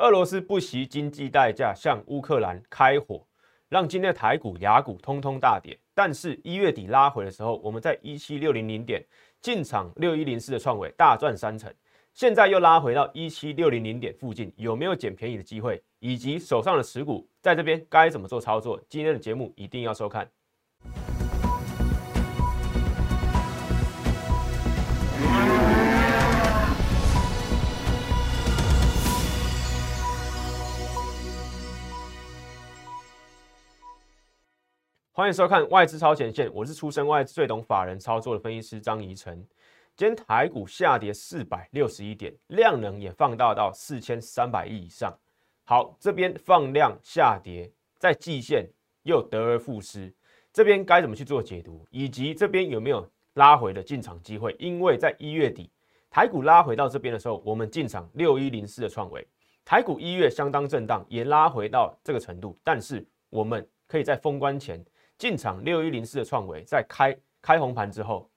[0.00, 3.22] 俄罗斯不惜经济代价向乌克兰开火，
[3.68, 5.78] 让今天的台股、雅股通通大跌。
[5.94, 9.04] 但是，一月底拉回的时候，我们在一七六零零点
[9.42, 11.70] 进场六一零四的创伟大赚三成。
[12.14, 15.82] 现在又拉回到一七六零零点附近，有没有捡便宜的机会？
[15.98, 18.82] 以及手上的持股在这边该怎么做操作？
[18.88, 20.26] 今天的节目一定要收看。
[35.20, 39.46] 欢迎收看外资超前线，我是出身外资最懂法人操作的分析师张怡晨。
[39.94, 45.14] 今天台股下跌四百六十一点，量能也放大到四千三百亿以上。
[45.64, 48.66] 好，这边放量下跌，在季线
[49.02, 50.10] 又得而复失，
[50.54, 51.86] 这边该怎么去做解读？
[51.90, 54.56] 以及这边有没有拉回的进场机会？
[54.58, 55.70] 因为在一月底
[56.08, 59.28] 台股拉回到这边的时候，我们进场六一零四的创维，
[59.66, 64.82] 台股一月相当震荡，也拉回到这个程度，但是我们可以在封关前
[65.20, 68.30] 进场六一零四的创维，在开开红盘之后，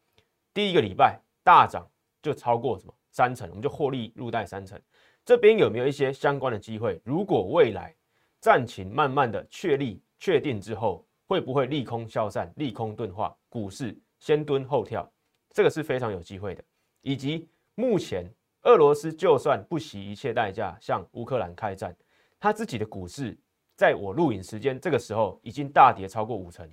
[0.54, 1.18] 第一个礼拜。
[1.46, 1.86] 大涨
[2.22, 4.82] 就超过什么三成，我们就获利入袋三成。
[5.26, 7.02] 这边有没有一些相关的机会？
[7.04, 7.94] 如果未来
[8.40, 15.06] 战情慢慢的确立确定之后，会不会利空消散、利空钝化，股市先蹲后跳？
[15.52, 16.64] 这个是非常有机会的。
[17.02, 17.46] 以及
[17.76, 18.26] 目前
[18.62, 21.94] 俄罗斯就算不惜一切代价向乌克兰开战，
[22.40, 23.38] 他自己的股市
[23.84, 26.66] 在我录影时间这个时候已经大跌超过五成。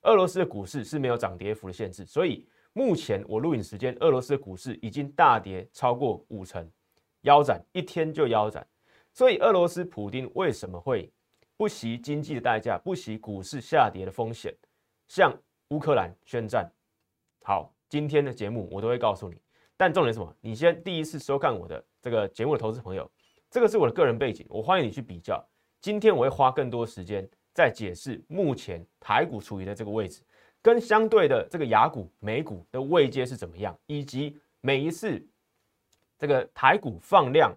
[0.00, 2.44] 俄罗斯的股市是没有涨跌幅的限制，所以。
[2.74, 6.66] 目前我录影时间，俄罗斯的股市已经大跌超过五成，
[7.20, 8.66] 腰斩一天就腰斩。
[9.12, 11.12] 所以俄罗斯普京为什么会
[11.58, 14.56] 不惜经济的代价，不惜股市下跌的风险，
[15.06, 16.66] 向乌克兰宣战？
[17.44, 19.38] 好，今天的节目我都会告诉你。
[19.76, 20.34] 但重点是什么？
[20.40, 23.06] 你先第一次收看我的这个节目的投资朋友，
[23.50, 25.46] 这个是我的个人背景，我欢迎你去比较。
[25.82, 30.22] 今天我会花更多时间在解释目前台股处于的这个位置。
[30.62, 35.20] 跟相对的这个雅股、美股的位阶是怎么样，以及每一次
[36.16, 37.52] 这个台股放量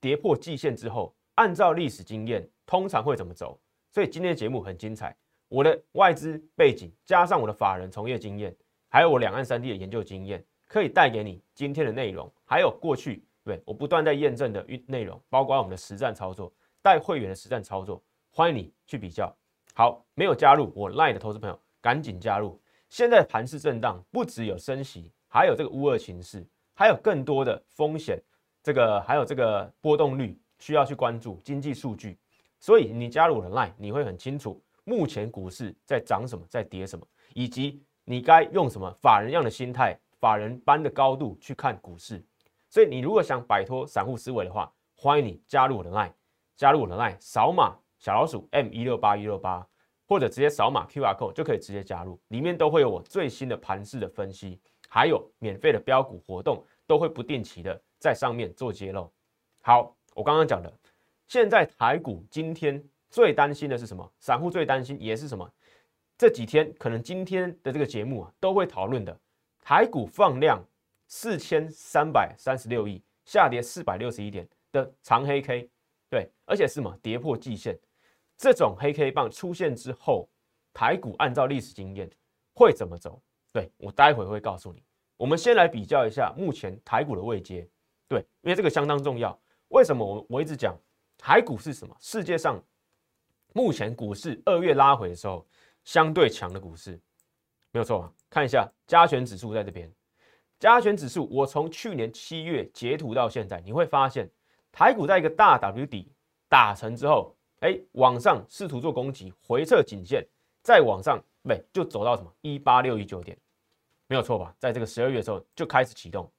[0.00, 3.60] 跌破季线之后，按照历史经验通常会怎么走？
[3.92, 5.14] 所以今天的节目很精彩。
[5.48, 8.56] 我的外资背景加上我的法人从业经验，
[8.88, 16.50] 还有我两岸三地的研究经验，可以带给你今天的内容，还有过去对我不断在验证的内容，包括我们的实战操作，
[16.86, 19.36] 带会员的实战操作，欢迎你去比较。
[19.74, 21.60] 好，没有加入我 Line 的投资朋友。
[21.80, 22.60] 赶紧加入！
[22.88, 28.22] 现在盘市震荡，不只有升息，还有这个乌二形势，还有更多的风险，
[28.62, 32.16] 这个还有这个波动率需要去关注经济数据。
[32.60, 37.04] 所以你加入我的 Line，你会很清楚目前股市在涨什么，在跌什么，
[37.34, 42.24] 以及你该用什么法人样的心态、法人般的高度去看股市。
[42.70, 46.12] 所以你如果想摆脱散户思维的话，欢迎你加入我的 Line，
[46.56, 49.66] 加入我的 Line，扫码小老鼠 M 一六八一六八。
[50.08, 59.12] 或者直接扫码 Q R code 就可以直接加入，里面都会有我最新的盘势的分析，还有免费的标股活动，都会不定期的在上面做揭露。
[59.62, 60.72] 好，我刚刚讲的，
[61.26, 62.80] 现在台股今天
[63.10, 64.08] 最担心的是什么？
[64.20, 65.50] 散户最担心也是什么？
[66.16, 69.18] 这几天可能今天的这个节目啊都会讨论的，
[69.60, 70.64] 台股放量
[71.08, 75.68] 四千三百三十六亿，下跌四百六十一点的长黑 K，
[76.08, 76.96] 对，而且是什么？
[77.02, 77.78] 跌破季线。
[78.36, 80.28] 这种黑 K 棒出现之后，
[80.72, 82.10] 台股按照历史经验
[82.54, 83.22] 会怎么走？
[83.52, 84.82] 对我待会会告诉你。
[85.16, 87.66] 我们先来比较一下目前台股的位阶，
[88.06, 89.38] 对，因为这个相当重要。
[89.68, 90.78] 为什么我我一直讲
[91.16, 91.96] 台股是什么？
[91.98, 92.62] 世界上
[93.54, 95.46] 目前股市二月拉回的时候
[95.84, 97.00] 相对强的股市，
[97.72, 98.12] 没有错啊。
[98.28, 99.90] 看一下加权指数在这边，
[100.60, 104.30] 加权指数我从去年七月截图到现在，你会发现
[104.76, 106.12] 台股在一个大 W 底
[106.50, 107.32] 打成之后。
[107.60, 110.22] 哎，往上试图做攻击，回撤颈线，
[110.62, 113.36] 再往上，对，就走到什么一八六一九点，
[114.08, 114.54] 没有错吧？
[114.58, 116.30] 在这个十二月的时候就开始启动。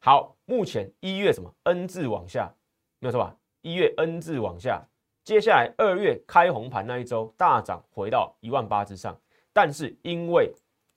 [0.00, 2.52] 好，目前一月什么 N 字往下，
[2.98, 3.34] 没有错吧？
[3.62, 4.84] 一月 N 字往下，
[5.22, 9.16] 接下来二月开红盘那一周大涨回到一万八之上，
[9.52, 10.52] 但是因为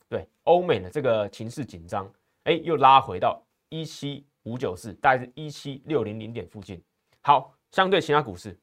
[0.10, 2.12] 对欧美的这个情势紧张，
[2.46, 3.40] 哎，又拉回到
[3.70, 6.82] 一七五九四，大概是一七六零零点附近。
[7.22, 8.58] 好，相对其他股市。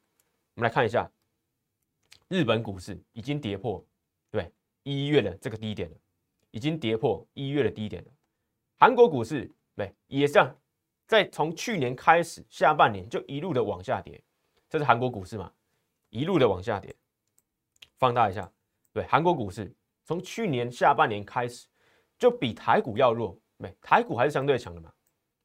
[0.55, 1.09] 我们来看一下，
[2.27, 3.85] 日本股市已经跌破
[4.31, 4.51] 对
[4.83, 5.95] 一月的这个低点了，
[6.51, 8.11] 已经跌破一月的低点了。
[8.79, 10.33] 韩国股市对也是，
[11.05, 14.21] 在从去年开始下半年就一路的往下跌，
[14.67, 15.51] 这是韩国股市嘛，
[16.09, 16.95] 一路的往下跌。
[17.97, 18.51] 放大一下，
[18.91, 19.73] 对韩国股市
[20.03, 21.67] 从去年下半年开始
[22.17, 24.91] 就比台股要弱，没台股还是相对强的嘛，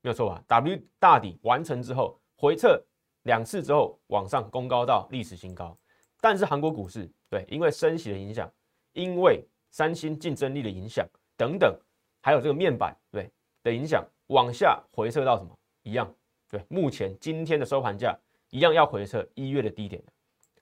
[0.02, 2.80] 没有错吧？W 大底完成之后回撤。
[3.24, 5.78] 两次之后往上攻高到历史新高，
[6.20, 8.52] 但是韩国股市对，因为升息的影响，
[8.94, 11.78] 因为三星竞争力的影响等等，
[12.20, 13.30] 还有这个面板对
[13.62, 16.12] 的影响，往下回撤到什么一样？
[16.50, 18.12] 对，目前今天的收盘价
[18.50, 20.02] 一样要回撤一月的低点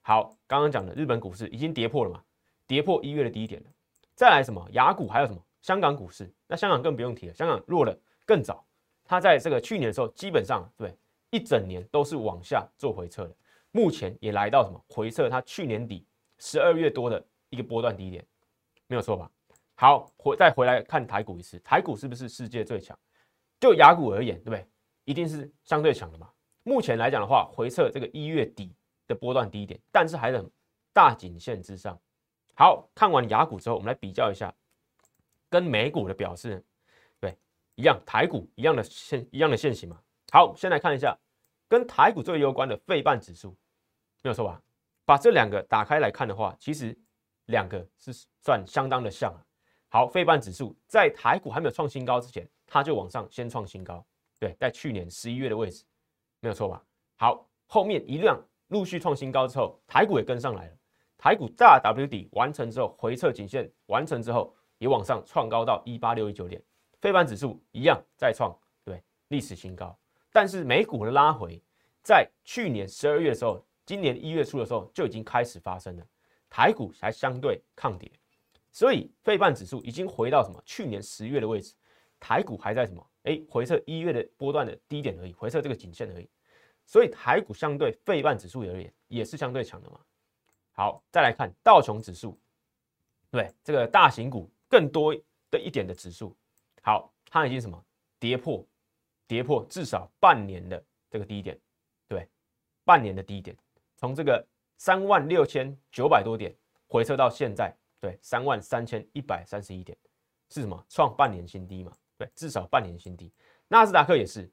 [0.02, 2.22] 好，刚刚讲的日本股市已经跌破了嘛？
[2.66, 3.70] 跌破一月的低点了。
[4.14, 4.62] 再来什么？
[4.72, 5.42] 雅股还有什么？
[5.62, 8.62] 香港股市，那香港更不用提了，香港弱了更早。
[9.10, 10.96] 它在这个去年的时候，基本上对
[11.30, 13.34] 一整年都是往下做回撤的。
[13.72, 15.28] 目前也来到什么回撤？
[15.28, 16.06] 它去年底
[16.38, 18.24] 十二月多的一个波段低点，
[18.86, 19.28] 没有错吧？
[19.74, 22.96] 好，回再回来看台股一次，台股是不是世界最强？
[23.58, 24.64] 就雅股而言，对不对？
[25.06, 26.30] 一定是相对强的嘛。
[26.62, 28.72] 目前来讲的话，回撤这个一月底
[29.08, 30.40] 的波段低点，但是还在
[30.92, 31.98] 大颈线之上。
[32.54, 34.54] 好看完雅股之后，我们来比较一下
[35.48, 36.64] 跟美股的表示，
[37.80, 39.98] 一样，台股一样的现一样的现形嘛。
[40.30, 41.16] 好，先来看一下
[41.66, 43.56] 跟台股最有关的费半指数，
[44.22, 44.60] 没有错吧？
[45.06, 46.96] 把这两个打开来看的话，其实
[47.46, 48.12] 两个是
[48.42, 49.40] 算相当的像啊。
[49.88, 54.04] 好，费半指数在台股还没有创新高之前，它就往上先创新高，
[54.38, 55.82] 对，在去年十一月的位置，
[56.40, 56.84] 没有错吧？
[57.16, 58.38] 好，后面一辆
[58.68, 60.76] 陆续创新高之后，台股也跟上来了。
[61.16, 66.62] 台股大 W 底完成之后，回撤颈线完成之后，也往上创高到一八六一九点，
[67.00, 69.96] 非盘指数一样再创对历史新高。
[70.32, 71.60] 但是美股的拉回，
[72.02, 76.06] 在去年十二月的时候，今年一月初的时候就已经开始发生了，
[76.48, 78.10] 台股才相对抗跌，
[78.70, 81.74] 所以费半指数已经回到什么去年十月的位置，
[82.20, 86.28] 台股还在什么哎回撤一月的波段的低点而已，回撤这个颈线而已，
[86.86, 89.98] 所以台股相对费半指数而言也是相对强的嘛。
[90.72, 92.38] 好，再来看道琼指数，
[93.30, 95.12] 对这个大型股更多
[95.50, 96.36] 的一点的指数，
[96.82, 97.82] 好，它已经什么
[98.18, 98.66] 跌破，
[99.26, 101.58] 跌破至少半年的这个低点，
[102.08, 102.28] 对，
[102.84, 103.56] 半年的低点，
[103.96, 104.44] 从这个
[104.78, 106.54] 三万六千九百多点
[106.86, 109.96] 回撤到现在，对，三万三千一百三十一点，
[110.48, 111.92] 是什么创半年新低嘛？
[112.16, 113.32] 对，至少半年新低。
[113.68, 114.50] 纳斯达克也是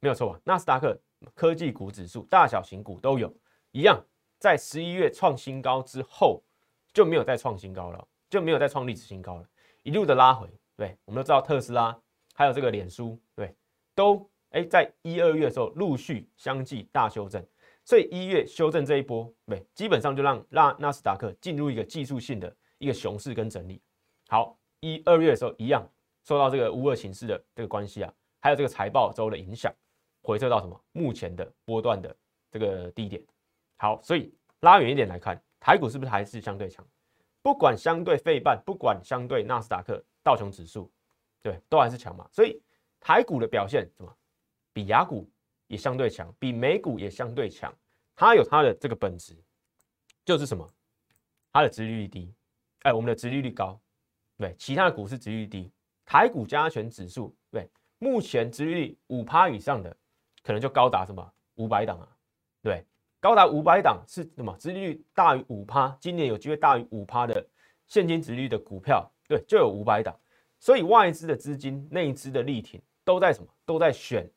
[0.00, 0.40] 没有错吧？
[0.44, 0.98] 纳斯达克
[1.34, 3.32] 科技股指数，大小型股都有
[3.70, 4.02] 一样。
[4.38, 6.42] 在十一月创新高之后，
[6.92, 9.48] 就没有再创新高了，就没有再创历史新高了，
[9.82, 10.46] 一路的拉回。
[10.76, 11.98] 对，我们都知道特斯拉
[12.34, 13.54] 还有这个脸书，对，
[13.94, 17.44] 都哎在一二月的时候陆续相继大修正，
[17.84, 23.80] 所以一月修正这一波，对，基本上就让让纳斯达克进入一个技术性的一个熊市跟整理。
[24.28, 25.88] 好，一二月的时候一样
[26.24, 29.72] 受到这个无二形势的这个关系啊，还有这个财报周的影响，
[30.22, 32.14] 回撤到什么目前的波段的
[32.50, 33.22] 这个低点。
[33.78, 36.86] 好，所以拉远一点来看，台股是不是还是相对强？
[37.40, 40.90] 不管相对费半，不管相对纳斯达克、道琼指数，
[41.40, 42.28] 对，都还是强嘛。
[42.32, 42.60] 所以
[42.98, 44.12] 台股的表现什么？
[44.72, 45.30] 比雅股
[45.68, 47.72] 也相对强，比美股也相对强。
[48.16, 49.36] 它有它的这个本质，
[50.24, 50.68] 就是什么？
[51.52, 52.34] 它的殖利率低，
[52.82, 53.80] 哎，我们的殖利率高，
[54.36, 55.70] 对，其他的股市殖利率低。
[56.04, 59.96] 台股加权指数，对，目前殖利率五趴以上的，
[60.42, 62.08] 可能就高达什么五百档啊，
[62.62, 62.84] 对。
[63.18, 64.54] 高达五百档是什么？
[64.58, 67.44] 殖利率大于五趴，今年有机会大于五趴的
[67.86, 70.18] 现金殖利率的股票，对，就有五百档。
[70.58, 73.48] 所以外资的资金、内资的力挺都在什么？
[73.64, 74.30] 都在选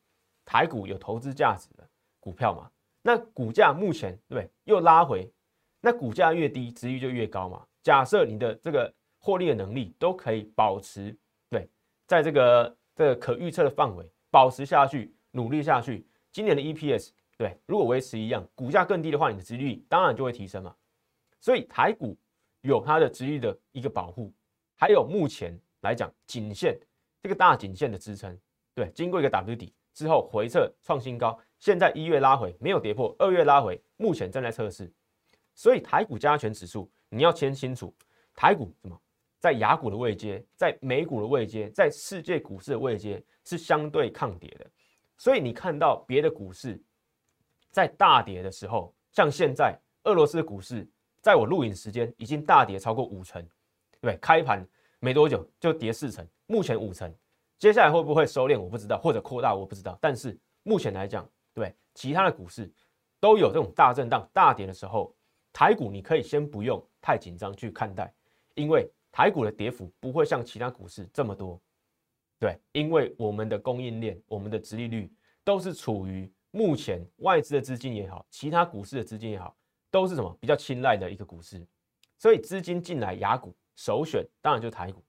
[0.44, 1.88] 台股有投资价值的
[2.18, 2.70] 股票嘛？
[3.02, 5.32] 那股价目前对又拉回，
[5.80, 7.66] 那股价越低，殖利率就越高嘛？
[7.82, 11.16] 假设你的这个获利的能力都可以保持
[11.48, 11.66] 对，
[12.06, 17.10] 在这个这个可预测的范围保持下去，努力下去，今年的 EPS。
[17.38, 20.76] 对，如果维持一样，股价更低的话，你的殖利率当然就会提升嘛。
[21.40, 22.14] 所以台股
[22.60, 24.30] 有它的殖利率的一个保护，
[24.80, 26.74] 还有目前来讲颈线
[27.22, 28.34] 这个大颈线的支撑。
[28.74, 34.90] 对，经过一个 W 底之后回撤创新高，现在一月拉回没有跌破，二月拉回，目前正在测试。
[35.54, 37.94] 所以台股加权指数你要先清楚，
[38.34, 38.98] 台股什么
[39.38, 44.66] 在雅股的位阶，在美股的位阶，在世界股市的位阶是相对抗跌的。
[45.18, 46.82] 所以你看到别的股市。
[47.72, 50.84] 在大跌的时候，像现在俄罗斯的股市，
[51.20, 53.46] 在我录影时间已经大跌超过五成，
[54.00, 54.66] 对开盘
[54.98, 57.12] 没多久就跌四成，目前五成，
[57.58, 59.98] 接下来会不会收敛我不知道，或者扩大我不知道。
[60.00, 62.70] 但是目前来讲，对其他的股市
[63.18, 65.14] 都有这种大震荡、大跌的时候，
[65.52, 68.12] 台股你可以先不用太紧张去看待，
[68.54, 71.60] 因为台股的跌幅不会像其他股市这么多，
[72.38, 75.12] 对，因为我们的供应链、我们的殖利率
[75.44, 76.30] 都是处于。
[76.52, 79.56] 目前外资的资金也好，其他股市的资金也好，
[79.88, 80.36] 都是什么？
[80.40, 81.64] 比较青睐的一个股市，
[82.18, 85.02] 所以资金进来雅股首选当然就是台股，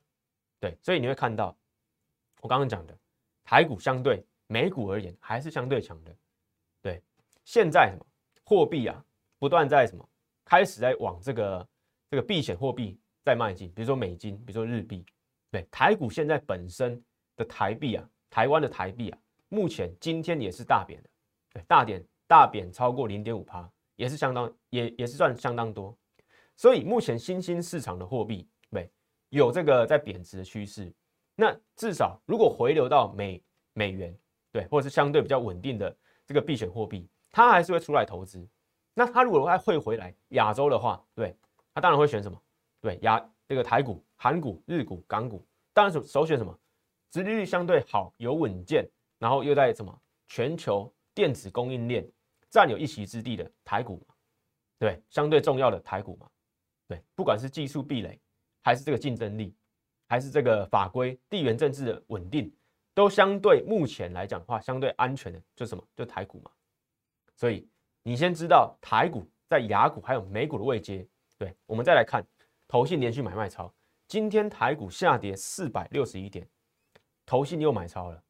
[0.57, 1.53] 对，所以你会看到
[2.39, 2.97] 我刚刚讲的
[3.43, 6.15] 台股相对美股而言还是相对强的，
[6.81, 7.03] 对，
[7.43, 8.05] 现在什么
[8.45, 9.03] 货币啊，
[9.39, 10.09] 不断在什么
[10.45, 11.67] 开始在往这个
[12.09, 15.05] 这个避险货币在迈进，比如说美金，比如说日币，
[15.49, 17.03] 对，台股现在本身
[17.35, 21.09] 的台币啊，台湾的台币啊，目前今天也是大贬的，
[21.51, 25.93] 对，大点大贬超过零点五趴，也是相当也也是算相当多，
[26.55, 28.47] 所以目前新兴市场的货币
[29.31, 30.93] 有这个在贬值的趋势，
[31.35, 34.17] 那至少如果回流到美美元，
[34.51, 35.93] 对，或者是相对比较稳定的
[36.25, 37.09] 这个避险货币。
[37.31, 38.45] 它还是会出来投资，
[38.93, 41.33] 那他如果还会回来亚洲的话，对，
[41.73, 42.37] 他当然会选什么？
[42.81, 46.53] 对，亚这个台股、韩股、日股、港股，当然首首选什么？
[47.09, 48.85] 殖利率相对好、有稳健，
[49.17, 49.97] 然后又在什么
[50.27, 52.05] 全球电子供应链
[52.49, 54.13] 占有一席之地的台股嘛？
[54.77, 56.27] 对，相对重要的台股嘛？
[56.89, 58.19] 对，不管是技术壁垒，
[58.61, 59.55] 还是这个竞争力，
[60.07, 62.53] 还是这个法规、地缘政治的稳定，
[62.93, 65.83] 都相对目前来讲的话，相对安全的，就什么？
[65.95, 66.51] 就台股嘛？
[67.35, 67.67] 所以
[68.03, 72.25] 你先知道台股在雅股还有美股的位阶，对我们再来看
[72.67, 73.73] 投信连续买卖超，
[74.07, 76.47] 今天台股下跌四百六十一点，
[77.25, 78.23] 投信又买超了，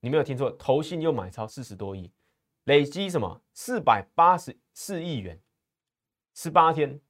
[0.00, 2.10] 你没有听错，投信又买超四十多亿，
[2.64, 5.40] 累积什么四百八十四亿元，
[6.34, 7.00] 十八天，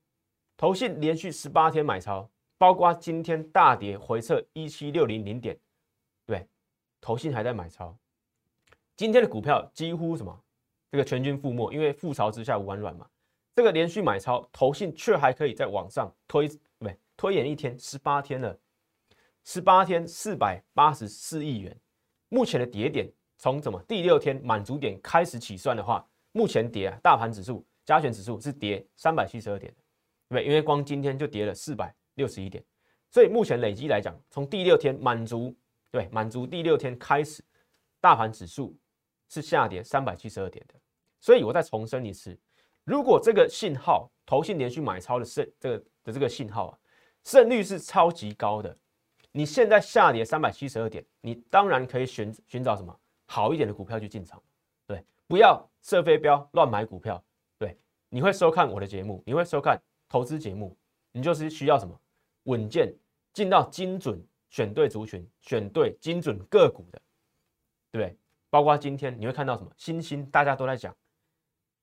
[0.57, 5.59] 投信连续十八天买超，包括今天大跌回撤一七六零零点，
[6.25, 6.47] 对，
[7.01, 7.97] 投信还在买超，
[8.97, 10.43] 今天的股票几乎什么？
[10.91, 13.07] 这个全军覆没，因为覆巢之下无完卵嘛。
[13.55, 16.49] 这个连续买超，投信却还可以在网上推，
[16.79, 18.59] 不对推延一天，十八天了，
[19.45, 21.79] 十八天四百八十四亿元。
[22.29, 29.75] 目前的跌点从怎么第六天满足点开始起算的话，目前跌啊，大盘指数加权指数是跌三百七十二点
[30.29, 32.63] 对，因为光今天就跌了四百六十一点，
[33.11, 35.57] 所以目前累积来讲，从第六天满足
[35.91, 37.43] 对满足第六天开始，
[38.01, 38.77] 大盘指数。
[39.29, 40.75] 是下跌三百七十二点的，
[41.19, 42.39] 所以我再重申一次，
[42.85, 46.79] 如果这个信号投信连续买超的胜这个的这个信号啊，
[47.25, 48.79] 胜率是超级高的，
[49.33, 54.41] 你现在下跌三百七十二点，你当然可以寻寻找什么好一点的股票去进场，
[54.87, 57.21] 对，不要设飞镖乱买股票，
[57.59, 57.77] 对，
[58.09, 59.77] 你会收看我的节目，你会收看
[60.09, 60.79] 投资节目，
[61.11, 62.01] 你就是需要什么
[62.47, 62.93] 稳健
[63.33, 67.01] 进到精准选对族群，选对精准个股的，
[67.93, 68.19] 对。
[68.49, 69.71] 包括今天你会看到什么？
[69.77, 70.97] 新兴大家都在讲，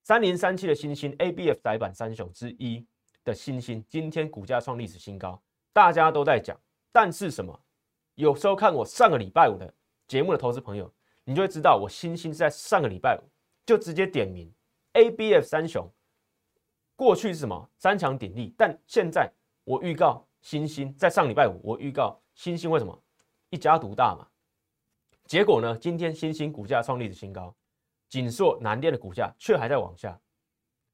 [0.03, 2.83] 三零三七的新兴 A B F 窄板三雄之一
[3.23, 5.39] 的新兴，今天股价创历史新高，
[5.71, 6.59] 大家都在讲。
[6.91, 7.59] 但是什么？
[8.15, 9.71] 有时候看我上个礼拜五的
[10.07, 10.91] 节目的投资朋友，
[11.25, 13.23] 你就会知道我新兴是在上个礼拜五
[13.65, 14.51] 就直接点名
[14.93, 15.87] A B F 三雄。
[16.95, 18.55] 过去是什么三强鼎立？
[18.57, 19.31] 但现在
[19.65, 23.03] 我预告新星在上礼拜五我预告新星为什么
[23.49, 24.27] 一家独大嘛？
[25.23, 25.75] 结果呢？
[25.77, 27.55] 今天新星股价创历史新高，
[28.09, 30.19] 锦硕、南电的股价却还在往下。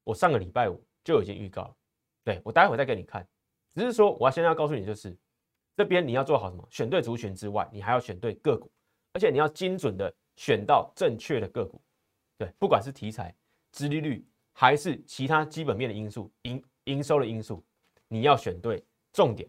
[0.04, 1.76] 我上个礼拜五就已经预告了，
[2.22, 3.26] 对我待会再给你看。
[3.74, 5.18] 只是说，我要现在要告诉你，就是
[5.76, 6.64] 这边你要做好什么？
[6.70, 8.70] 选对族群之外，你还要选对个股，
[9.14, 11.82] 而且你要精准的选到正确的个股。
[12.38, 13.34] 对，不管是题材、
[13.72, 17.64] 殖利率，还是其他基本面的因素、营营收的因素，
[18.06, 19.48] 你要选对重点。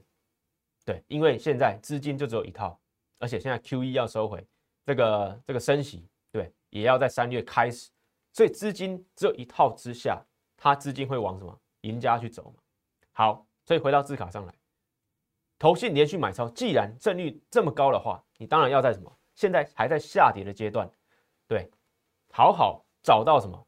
[0.86, 2.80] 对，因为现在资金就只有一套，
[3.20, 4.46] 而且现在 Q E 要收回。
[4.84, 7.92] 这个这个升息，对，也要在三月开始，
[8.34, 10.20] 所以资金只有一套之下，
[10.58, 12.64] 它资金会往什么赢家去走嘛？
[13.12, 14.54] 好，所以回到字卡上来，
[15.60, 19.16] 投信连续买超，既然胜率这么高的话，你当然要在什么？
[19.36, 20.90] 现在还在下跌的阶段，
[21.48, 21.70] 对，
[22.32, 23.68] 好好找到什么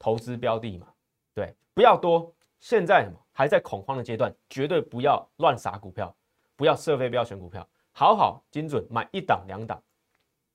[0.00, 0.92] 投资标的嘛？
[1.32, 6.14] 对，不要多，现在还在恐慌的阶段，绝对不要乱撒股票，
[6.56, 9.82] 不要设飞镖选股票，好好精准买一档两档。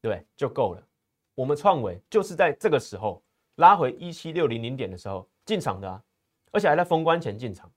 [0.02, 0.88] 对，就够了。
[1.34, 3.22] 我们创维就是在这个时候
[3.56, 6.02] 拉回一七六零零点的时候进场的啊，
[6.52, 7.70] 而且还在封关前进场。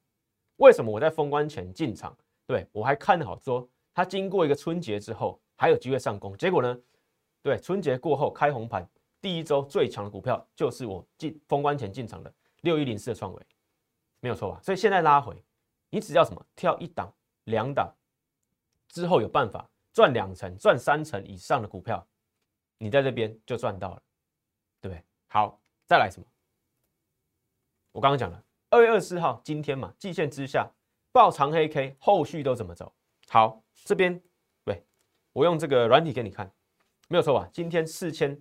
[0.56, 2.16] 为什么我在封关前进场？
[2.46, 6.36] 对我还看好说，它经过一个春节之后还有机会上攻。
[6.36, 6.78] 结果呢？
[7.42, 8.86] 对，春节过后开红盘，
[9.22, 13.42] 第一周最强的股票就是我进封关前进场的六一零四的创维，
[14.20, 14.60] 没有错吧？
[14.62, 15.42] 所以现在拉回，
[15.90, 17.12] 你只要什么跳一档、
[17.44, 17.94] 两档
[18.88, 22.06] 之后有办法赚两成、赚三成以上的股票。
[22.78, 24.02] 你在这边就赚到了，
[24.80, 25.04] 对不对？
[25.26, 26.26] 好，再来什么？
[27.90, 30.70] 我刚刚讲了，二月二十四号今天嘛，季线之下
[31.10, 32.94] 爆长黑 K，后续都怎么走？
[33.28, 34.22] 好，这边
[34.64, 34.84] 对，
[35.32, 36.52] 我用这个软体给你看，
[37.08, 37.48] 没有错吧？
[37.52, 38.40] 今天四千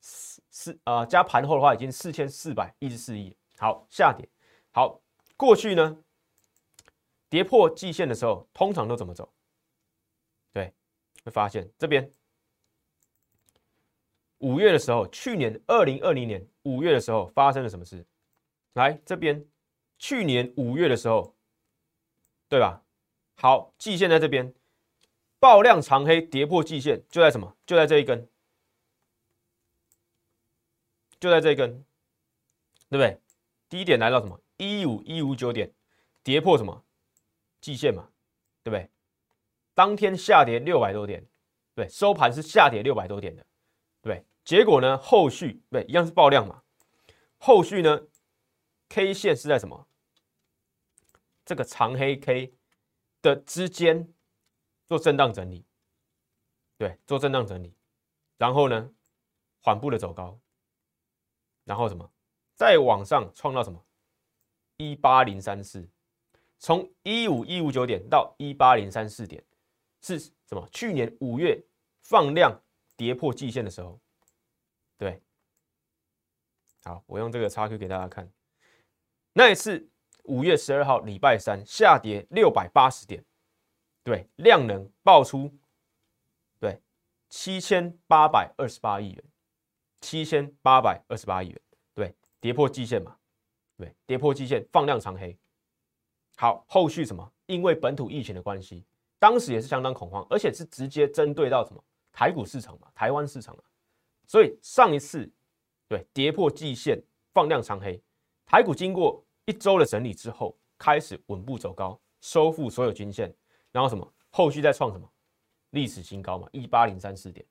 [0.00, 3.36] 四四啊，加盘后的话已经四千四百一十四亿。
[3.58, 4.28] 好，下跌。
[4.72, 5.00] 好，
[5.36, 6.02] 过去呢，
[7.28, 9.32] 跌破季线的时候，通常都怎么走？
[10.52, 10.72] 对，
[11.24, 12.10] 会发现这边。
[14.38, 18.06] 五月的时候，去年二零二零年五月的时候发生了什么事？
[18.74, 19.46] 来这边，
[19.98, 21.34] 去年五月的时候，
[22.48, 22.82] 对吧？
[23.36, 24.54] 好，季线在这边，
[25.38, 27.56] 爆量长黑跌破季线，就在什么？
[27.64, 28.28] 就在这一根，
[31.18, 31.82] 就在这一根，
[32.90, 33.18] 对不对？
[33.68, 34.38] 低点来到什么？
[34.56, 35.72] 一五一五九点，
[36.22, 36.84] 跌破什么？
[37.60, 38.10] 季线嘛，
[38.62, 38.90] 对不对？
[39.74, 41.26] 当天下跌六百多点，
[41.74, 43.44] 对，收盘是下跌六百多点的。
[44.00, 44.96] 对，结果呢？
[44.98, 46.62] 后续对一样是爆量嘛？
[47.38, 48.06] 后续呢
[48.88, 49.86] ？K 线是在什么？
[51.44, 52.54] 这个长黑 K
[53.20, 54.12] 的之间
[54.86, 55.66] 做震荡整理，
[56.78, 57.76] 对，做震荡整理，
[58.36, 58.92] 然后呢，
[59.60, 60.40] 缓步的走高，
[61.64, 62.10] 然后什么？
[62.54, 63.85] 再往上创造什么？
[64.78, 65.88] 一八零三四，
[66.58, 69.42] 从一五一五九点到一八零三四点，
[70.00, 70.68] 是什么？
[70.72, 71.62] 去年五月
[72.02, 72.60] 放量。
[72.98, 74.00] 跌破季线的时候，
[74.96, 75.20] 对，
[76.82, 78.32] 好，我用这个叉 Q 给大家看，
[79.34, 79.86] 那一次
[80.22, 83.22] 五月十二号礼拜三下跌六百八十点，
[84.02, 85.54] 对，量能爆出，
[86.58, 86.80] 对，
[87.28, 89.24] 七千八百二十八亿元，
[90.00, 91.60] 七千八百二十八亿元，
[91.92, 93.15] 对，跌破季线嘛，
[93.76, 95.36] 对，跌破季线放量长黑，
[96.36, 97.32] 好，后续什么？
[97.46, 98.84] 因为本土疫情的关系，
[99.18, 101.84] 当时也是相当恐慌，而且是直接针对到什么？
[102.12, 103.62] 台股市场嘛，台湾市场啊，
[104.26, 105.30] 所以上一次
[105.86, 106.98] 对跌破季线
[107.34, 108.02] 放量长黑，
[108.46, 113.30] 台股经过一周的整理之后，开始稳步走高，收复所有均线，
[113.70, 115.06] 然后什么后续再创什么
[115.70, 117.44] 历史新高嘛，一八零三四点。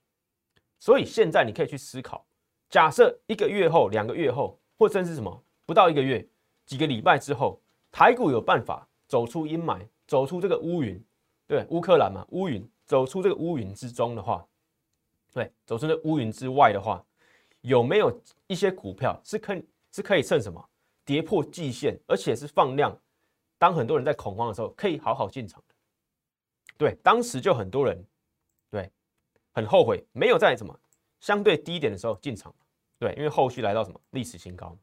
[0.79, 2.25] 所以现在你可以去思考，
[2.69, 6.25] 假设一个月后、两个月后，或甚至什么不到一个月、
[6.65, 11.03] 几个礼拜之后，台股有办法走出阴霾，走出这个乌云，
[11.47, 14.45] 对乌克兰嘛乌云，走出这个乌云之中的话。
[15.33, 17.03] 对，走出这乌云之外的话，
[17.61, 19.53] 有没有一些股票是可
[19.91, 20.63] 是可以趁什么
[21.03, 22.97] 跌破季线，而且是放量？
[23.57, 25.61] 当很多人在恐慌的时候，可以好好进场。
[26.77, 28.05] 对，当时就很多人
[28.69, 28.89] 对
[29.51, 30.77] 很后悔没有在什么
[31.19, 32.53] 相对低点的时候进场。
[32.97, 34.77] 对，因为后续来到什么历史新高，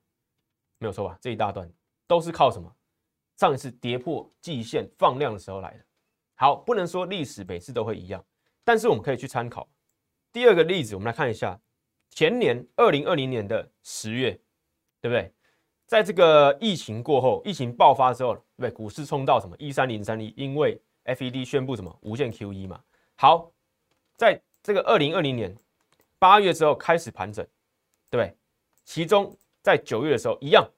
[0.83, 1.16] 没有错吧？
[1.21, 1.71] 这一大段
[2.07, 2.71] 都是靠什么？
[3.37, 5.85] 上一次跌破季线放量的时候来的。
[6.35, 8.23] 好，不能说历史每次都会一样，
[8.64, 9.68] 但是我们可以去参考。
[10.33, 11.59] 第二个例子，我们来看一下
[12.11, 14.33] 前年二零二零年的十月，
[15.01, 15.33] 对不对？
[15.87, 18.71] 在这个疫情过后，疫情爆发之后，对不对？
[18.71, 22.83] 股市冲到什么一三零三一，因为 FED 宣布什么无限 QE 嘛。
[23.16, 23.51] 好，
[24.16, 25.55] 在这个二零二零年
[26.18, 27.47] 八月之后开始盘整，
[28.11, 28.37] 对对？
[28.85, 30.68] 其中在九月的时候一样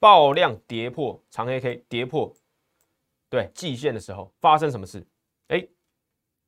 [0.00, 2.34] 爆量跌破长黑 K，跌破
[3.28, 5.06] 对季线的时候发生什么事？
[5.48, 5.68] 哎，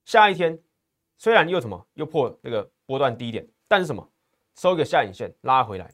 [0.04, 0.60] 下一天。
[1.20, 4.08] 虽然又什么又破那个波段低点，但是什么
[4.54, 5.92] 收一个下影线拉回来，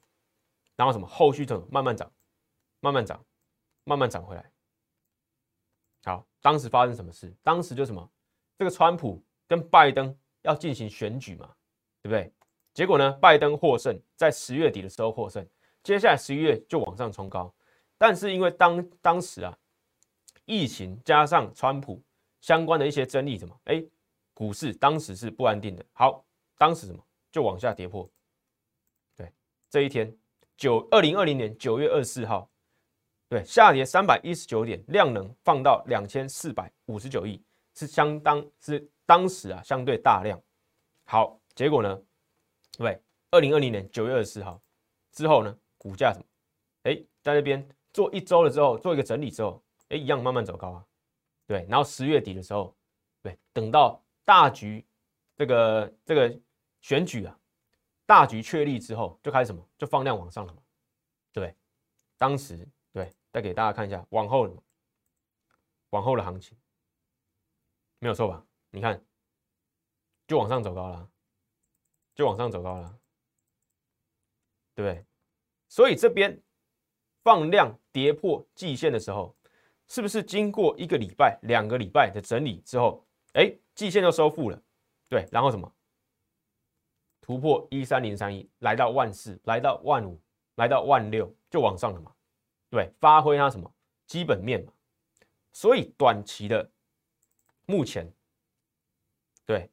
[0.77, 2.13] 然后什么后续怎么慢慢涨，
[2.81, 3.25] 慢慢涨，
[3.85, 4.53] 慢慢涨回来。
[6.05, 7.35] 好，当时发生什么事？
[7.43, 8.07] 当时就什么
[8.59, 11.57] 这个川普跟拜登要进行选举嘛，
[12.03, 12.31] 对不对？
[12.75, 15.49] 结果呢，拜登获胜，在十月底的时候获胜，
[15.85, 17.55] 接下来十一月就往上冲高，
[17.97, 19.57] 但是因为当当时啊，
[20.45, 22.03] 疫情加上川普
[22.41, 23.85] 相关的一些争议，什么哎。
[24.37, 26.25] 股市当时是不安定的，好，
[26.59, 28.11] 当时什么就往下跌破，
[29.17, 29.33] 对，
[29.71, 30.13] 这一天
[30.57, 32.51] 九二零二零年九月二十四号，
[33.29, 37.41] 对，下跌三百一十九点，量能放到两千四百五十九亿，
[37.77, 40.37] 是相当是当时啊相对大量，
[41.05, 42.03] 好，结果呢，
[42.77, 44.61] 对，二零二零年九月二十四号
[45.13, 46.25] 之后呢，股价什么，
[46.85, 50.87] 哎，在那边做一周了之后，做一个整理之后，哎，一样慢慢走高啊，
[51.47, 52.75] 对，然后十月底的时候，
[53.23, 54.01] 对，等到。
[54.27, 54.83] 大局，
[55.37, 56.41] 这个这个
[56.81, 57.39] 选举啊，
[58.07, 60.63] 大局确立之后，就开始什么，就放量往上了嘛，
[61.31, 61.55] 对？
[62.17, 64.49] 当时对，再给大家看一下往后，
[65.91, 66.57] 往后的行情，
[67.99, 68.47] 没有错吧？
[68.71, 69.05] 你看，
[70.27, 71.07] 就往上走高了，
[72.15, 72.99] 就往上走高了，
[74.75, 75.07] 对不对？
[75.75, 76.41] 所以这边
[77.25, 79.35] 放量跌破季线的时候，
[79.89, 83.53] 是不是经过一个礼拜、两个礼拜的整理之后，哎？
[83.75, 84.63] 季线就收复了，
[85.09, 85.69] 对，然后什么？
[87.21, 90.17] 突破一三零三一，来到万四，来到万五，
[90.55, 92.15] 来到万六，就往上了嘛，
[92.71, 93.69] 对，发挥它什么？
[94.07, 94.73] 基本面嘛，
[95.53, 96.71] 所以短期的
[97.67, 98.09] 目前，
[99.45, 99.69] 对，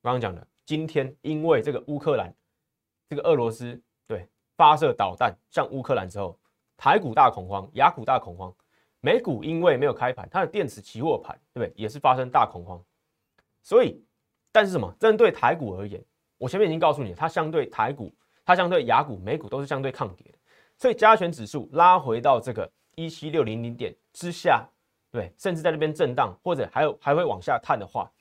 [0.00, 2.32] 刚刚讲的，今天因为这个乌克兰，
[3.08, 3.82] 这个俄罗斯
[4.60, 6.38] 发射导弹向乌克兰之后，
[6.76, 8.54] 台股大恐慌，雅股大恐慌，
[9.00, 11.82] 美股因为没有开盘，它的电子期货盘，对不对？
[11.82, 12.78] 也是发生大恐慌。
[13.62, 14.04] 所以，
[14.52, 14.94] 但是什么？
[15.00, 16.04] 针对台股而言，
[16.36, 20.26] 我前面已经告诉你，它相对台股，它相对雅股、美股都是相对抗跌，
[20.76, 24.68] 所以加权指数拉回到这个一七六零零点之下，
[25.10, 28.12] 对，甚至在那边震荡，或者还有还会往下探的话，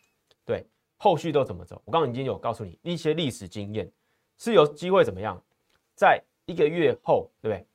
[0.45, 1.81] 对，后续都怎么走？
[1.83, 3.91] 我刚刚已经有告诉你一些历史经验，
[4.37, 5.37] 是有机会怎么样，
[5.95, 7.67] 在一个月后，对不对？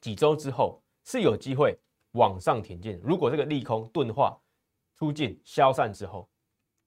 [0.00, 1.78] 几周之后是有机会
[2.12, 3.00] 往上挺进。
[3.04, 4.36] 如果这个利空钝化、
[4.96, 6.28] 出尽消散之后，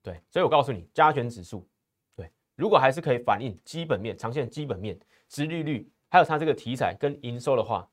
[0.04, 1.66] 对，所以我告诉你，加权指数，
[2.14, 7.90] 对，如果还是可以反映基本面、长线基本面、殖利率，还有它这个题材跟营收的话，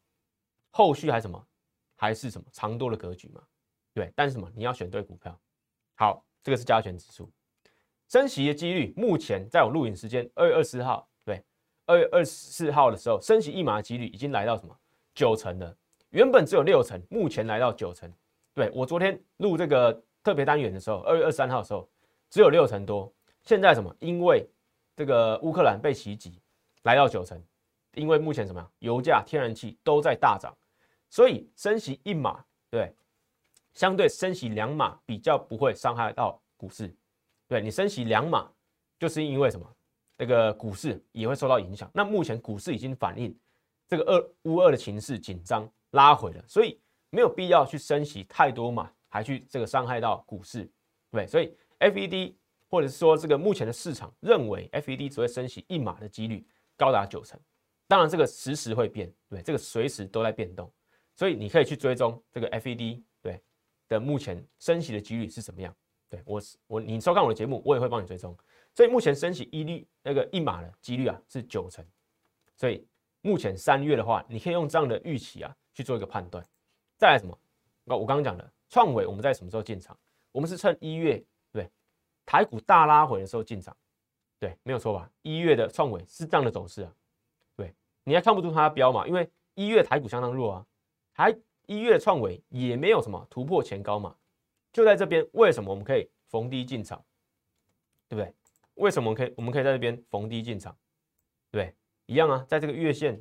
[0.70, 1.46] 后续还什么？
[1.94, 3.40] 还是什么长多的格局嘛？
[3.92, 4.50] 对，但是什么？
[4.56, 5.40] 你要选对股票。
[5.94, 7.30] 好，这个是加权指数
[8.08, 11.08] 升息的几率，目前在我录影时间二月二十号，
[11.86, 14.76] 二月二十四号的时候，升息一码的几率已经来到什么？
[15.14, 15.76] 九成的，
[16.10, 18.10] 原本只有六成，目前来到九成。
[18.54, 21.88] 对我昨天录这个特别单元的时候，二月二十三号的时候，
[22.30, 23.12] 只有六成多。
[23.42, 23.94] 现在什么？
[24.00, 24.48] 因为
[24.96, 26.40] 这个乌克兰被袭击，
[26.84, 27.42] 来到九成。
[27.94, 28.70] 因为目前什么？
[28.80, 30.52] 油价、天然气都在大涨，
[31.10, 32.92] 所以升息一码，对，
[33.72, 36.92] 相对升息两码比较不会伤害到股市。
[37.46, 38.50] 对你升息两码，
[38.98, 39.64] 就是因为什么？
[40.16, 41.90] 这个股市也会受到影响。
[41.94, 43.36] 那目前股市已经反映。
[43.86, 50.66] 这个二乌二的情势紧张拉回了，所以没有必要去升息太多嘛，还去这个伤害到股市，
[51.10, 52.32] 对所以 FED
[52.70, 56.44] 或者是说这个目前的市场认为 FED 只会升息一码的几率
[56.78, 57.38] 高达九成，
[57.86, 60.72] 当然这个时时会变，对，这个随时都在变动，
[61.14, 63.38] 所以你可以去追踪这个 FED 对
[63.86, 65.72] 的目前升息的几率是怎么样，
[66.08, 68.34] 对我我你收看我的节目，我也会帮你追踪，
[68.74, 71.84] 所以目前升息一率那个一码的几率啊是九成，
[72.56, 72.86] 所以。
[73.26, 76.46] 目前三月的话，你可以用这样的预期啊去做一个判断。
[76.98, 77.34] 再来什么？
[77.86, 79.98] 我刚刚讲的创伟，我们在什么时候进场？
[80.30, 81.66] 我们是趁一月对
[82.26, 83.74] 台股大拉回的时候进场，
[84.38, 85.10] 对，没有错吧？
[85.22, 86.94] 一月的创伟是这样的走势啊，
[87.56, 89.08] 对，你还看不出它的标嘛？
[89.08, 90.66] 因为一月台股相当弱啊，
[91.14, 91.34] 还
[91.64, 94.14] 一月创伟也没有什么突破前高嘛，
[94.70, 97.02] 就在这边，为什么我们可以逢低进场？
[98.06, 98.34] 对不对？
[98.74, 100.76] 为什么可以我们可以在这边逢低进场？
[101.50, 101.74] 对。
[102.06, 103.18] 一样啊，在这个月线、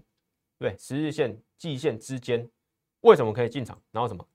[0.59, 2.45] 对十日线、季线之间，
[2.99, 3.81] 为什么可以进场？
[3.91, 4.27] 然后什么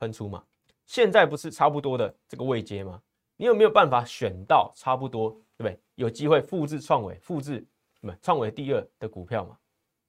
[0.00, 0.44] 喷出嘛？
[0.86, 3.00] 现在不是差不多的这个位阶吗？
[3.36, 5.80] 你有没有办法选到差不多，对不对？
[5.94, 7.64] 有机会复制创维、复制
[8.00, 9.56] 什么创维第二的股票嘛？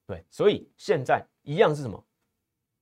[0.08, 2.04] 对，所以现在一样是什么？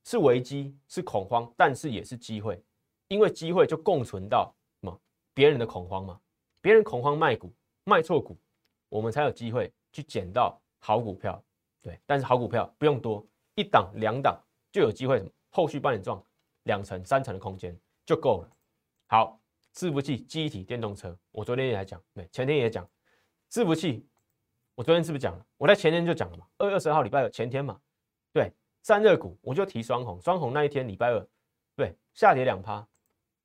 [0.06, 2.64] 是危机，是恐慌，但是也是机会，
[3.10, 5.02] 因为机会就共存到什么？
[5.34, 6.22] 别人的恐慌嘛？
[6.62, 8.38] 别人恐慌卖股，卖错股，
[8.90, 10.60] 我们才有机会去捡到。
[10.84, 11.40] 好股票，
[11.80, 14.36] 对，但是好股票不用多，一档两档
[14.72, 16.20] 就有机会，什么后续帮你赚
[16.64, 18.50] 两成三成的空间就够了。
[19.06, 19.40] 好，
[19.76, 22.84] 伺服器、机体、电动车，我昨天也讲，对，前天也讲
[23.52, 24.04] 伺服器，
[24.74, 25.46] 我昨天是不是讲了？
[25.56, 27.80] 我在前天就讲了嘛，二月二十号礼拜二前天嘛，
[28.34, 31.28] 对，散热股我就提双红，双红那一天礼拜二，
[31.76, 32.84] 对，下跌两趴，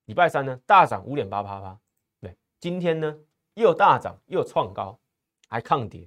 [0.06, 1.78] 礼拜三呢大涨五点八趴趴，
[2.18, 3.14] 对，今天呢
[3.56, 4.98] 又大涨又创高，
[5.48, 6.00] 还抗跌。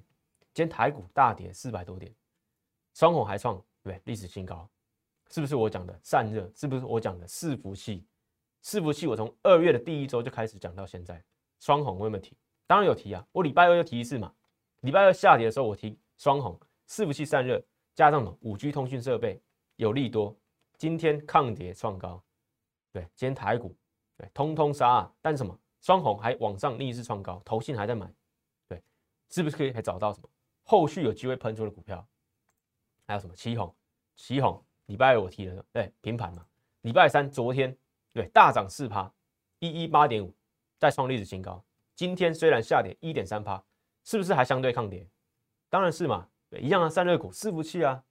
[0.53, 2.13] 今天台股大跌四百多点，
[2.93, 4.69] 双红还创对历史新高，
[5.31, 6.47] 是不是我讲的散热？
[6.53, 8.05] 是不是我讲的伺服器？
[8.63, 11.23] 伺服器我从二月的第一周就开始讲到现在，
[11.59, 12.37] 双红我有没有提？
[12.67, 14.31] 当然有提啊，我礼拜二就提一次嘛。
[14.81, 17.59] 礼拜二下跌的时候我提双红，伺服器散热
[17.95, 19.41] 加上五 G 通讯设备
[19.77, 20.37] 有利多，
[20.77, 22.23] 今天抗跌创高，
[22.91, 23.75] 对，今天台股
[24.15, 25.59] 对通通杀，啊但是什么？
[25.81, 28.11] 双红还往上逆势创高，投信还在买，
[28.67, 28.81] 对，
[29.29, 30.29] 是不是可以还找到什么？
[30.63, 32.05] 后续有机会喷出的股票，
[33.07, 33.35] 还有什么？
[33.35, 33.73] 旗红，
[34.15, 36.45] 旗红，礼拜二我提了，对，平盘嘛。
[36.81, 37.75] 礼拜三昨天
[38.13, 39.11] 对大涨四趴，
[39.59, 40.33] 一一八点五，
[40.77, 41.63] 再创历史新高。
[41.95, 43.61] 今天虽然下跌一点三趴，
[44.03, 45.05] 是不是还相对抗跌？
[45.69, 48.03] 当然是嘛，对，一样啊，散热股、伺服器啊，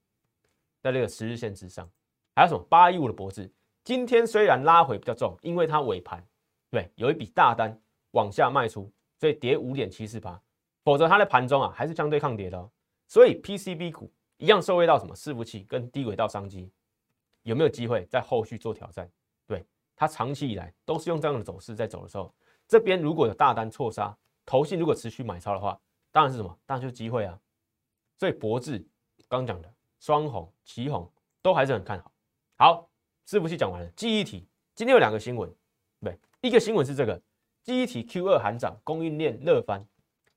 [0.81, 1.89] 在这个十日线之上。
[2.35, 2.63] 还有什么？
[2.69, 3.51] 八一五的脖子，
[3.83, 6.25] 今天虽然拉回比较重，因为它尾盘
[6.71, 7.81] 对有一笔大单
[8.13, 10.41] 往下卖出，所以跌五点七四八。
[10.85, 12.71] 否则它的盘中啊还是相对抗跌的，哦
[13.07, 16.71] 所以 PCB 股一样受惠到什么伺服器跟低轨道商机，
[17.43, 19.11] 有没有机会在后续做挑战？
[19.47, 22.35] 对它长期以来都是用这样的走势在走的时候，
[22.67, 25.79] 这边如果有大单错杀，投信如果持续买超的话，
[26.13, 26.59] 当然是什么？
[26.65, 27.39] 当然就是机会啊！
[28.17, 28.87] 所以博智
[29.29, 31.11] 刚讲的双红、旗红
[31.43, 32.13] 都还是很看好。
[32.57, 32.91] 好，
[33.27, 35.55] 伺服器讲完了，记忆体今天有两个新闻，
[36.41, 37.21] 一个新闻是这个
[37.65, 39.85] 记忆体 Q 二含涨，供应链热翻。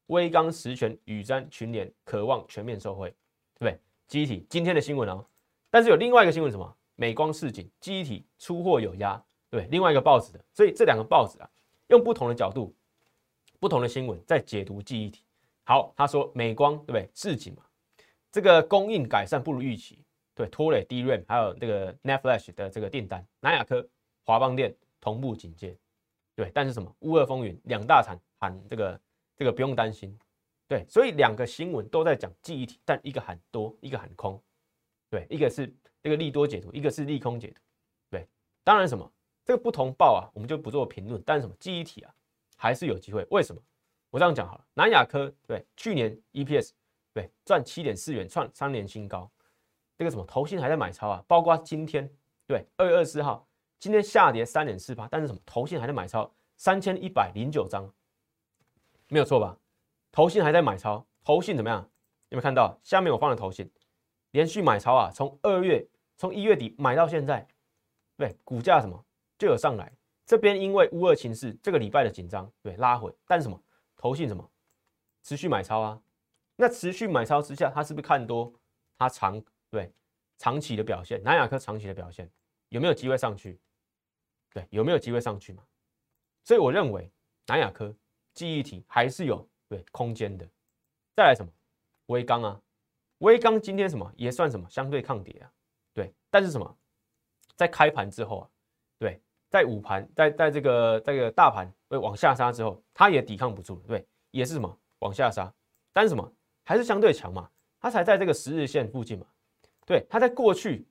[0.08, 3.10] 威刚实权宇瞻群联渴望全面受惠，
[3.58, 3.80] 对不对？
[4.08, 5.24] 记忆体今天的新闻哦，
[5.70, 6.76] 但是有另外一个新闻什么？
[6.96, 11.48] 美光市井记忆体出货有压，对，另外一个报纸的，所以这两个报纸啊，
[11.90, 12.76] 用不同的角度、
[13.60, 15.24] 不同的新闻在解读记忆体。
[15.64, 17.08] 好，他说美光对不对？
[17.14, 17.64] 市井嘛，
[18.32, 23.26] 这个供应改善不如预期，对，拖累 DRAM 还有这个 NAND Flash 的这个订单。
[23.40, 23.88] 南亚科、
[24.26, 25.78] 华邦电同步警戒，
[26.42, 26.92] 对，但是什么？
[27.02, 29.00] 乌二风云两大厂喊这个
[29.38, 30.18] 这个不用担心，
[30.68, 34.42] 对，所以两个新闻都在讲记忆体，但一个喊多，一个喊空，
[35.08, 37.62] 对，一个是这个利多解读，一个是利空解读，
[38.10, 38.28] 对，
[38.64, 39.08] 当然什么？
[39.46, 41.56] 这个不同报啊，我们就不做评论，但是什么？
[41.60, 42.12] 记忆体啊，
[42.58, 43.62] 还是有机会，为什么？
[44.10, 46.72] 我这样讲好了，南亚科对去年 EPS
[47.14, 49.30] 对赚七点四元，创三年新高。
[49.96, 51.24] 这个什么投信还在买超啊？
[51.28, 52.12] 包括今天
[52.48, 53.48] 对二月二十四号，
[53.82, 57.92] 今天下跌三点四八，但是什么投信还在买超三千一百零九张，
[59.08, 59.58] 没有错吧？
[60.12, 61.82] 投信还在买超，投信怎么样？
[62.30, 63.68] 有没有看到下面我放的投信
[64.30, 65.10] 连续买超啊？
[65.10, 65.84] 从二月
[66.16, 67.48] 从一月底买到现在，
[68.18, 69.04] 对股价什么
[69.40, 69.92] 就有上来。
[70.28, 73.60] 这边因为乌二情势这个礼拜的紧张，对拉回，但是什么？
[73.98, 74.48] 投信什么
[75.24, 76.00] 持续买超啊？
[76.56, 78.54] 那持续买超之下，它是不是看多？
[78.96, 79.42] 它长
[79.72, 79.92] 对
[80.38, 82.30] 长期的表现，南亚科长期的表现
[82.70, 83.60] 有没有机会上去？
[84.54, 85.64] 对，有没有机会上去嘛？
[86.44, 87.12] 所以我认为
[87.48, 87.94] 南亚科
[88.34, 90.48] 记忆体还是有对空间的。
[91.16, 91.52] 再来什么？
[92.08, 92.62] 微钢啊，
[93.20, 95.52] 微钢今天什么也算什么相对抗跌啊？
[95.94, 96.78] 对，但是什么
[97.56, 98.50] 在开盘之后啊？
[98.98, 101.72] 对，在午盘，在在这个这个大盘。
[101.92, 105.54] 会往下杀之后，它也抵抗不住，对，也是什么往下杀，
[105.92, 106.34] 但是什么
[106.64, 109.28] 还是相对强嘛，它才在这个十日线附近嘛，
[109.86, 110.88] 对，它在过去，